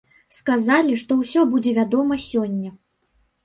Сказалі, 0.37 0.95
што 1.03 1.19
ўсё 1.21 1.45
будзе 1.53 1.77
вядома 1.79 2.21
сёння. 2.29 2.77